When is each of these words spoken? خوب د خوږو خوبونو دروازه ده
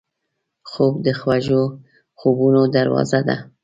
خوب 0.69 0.93
د 1.05 1.07
خوږو 1.19 1.63
خوبونو 2.19 2.61
دروازه 2.75 3.19
ده 3.27 3.37